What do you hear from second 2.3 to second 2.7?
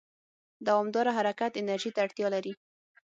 لري.